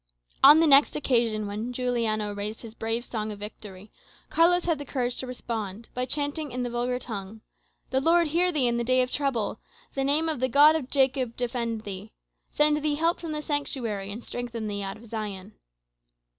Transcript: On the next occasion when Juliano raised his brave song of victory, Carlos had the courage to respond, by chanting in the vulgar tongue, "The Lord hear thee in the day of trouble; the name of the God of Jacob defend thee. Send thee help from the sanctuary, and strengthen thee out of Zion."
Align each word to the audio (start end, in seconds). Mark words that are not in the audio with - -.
On 0.43 0.59
the 0.59 0.65
next 0.65 0.95
occasion 0.95 1.45
when 1.45 1.71
Juliano 1.71 2.33
raised 2.33 2.61
his 2.63 2.73
brave 2.73 3.05
song 3.05 3.31
of 3.31 3.37
victory, 3.37 3.91
Carlos 4.31 4.65
had 4.65 4.79
the 4.79 4.83
courage 4.83 5.15
to 5.17 5.27
respond, 5.27 5.89
by 5.93 6.05
chanting 6.05 6.51
in 6.51 6.63
the 6.63 6.71
vulgar 6.71 6.97
tongue, 6.97 7.41
"The 7.91 8.01
Lord 8.01 8.29
hear 8.29 8.51
thee 8.51 8.65
in 8.65 8.77
the 8.77 8.83
day 8.83 9.03
of 9.03 9.11
trouble; 9.11 9.59
the 9.93 10.03
name 10.03 10.27
of 10.27 10.39
the 10.39 10.49
God 10.49 10.75
of 10.75 10.89
Jacob 10.89 11.37
defend 11.37 11.83
thee. 11.83 12.13
Send 12.49 12.77
thee 12.81 12.95
help 12.95 13.19
from 13.19 13.31
the 13.31 13.43
sanctuary, 13.43 14.11
and 14.11 14.23
strengthen 14.23 14.67
thee 14.67 14.81
out 14.81 14.97
of 14.97 15.05
Zion." 15.05 15.53